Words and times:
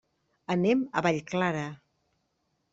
Anem 0.55 0.81
a 1.01 1.05
Vallclara. 1.09 1.69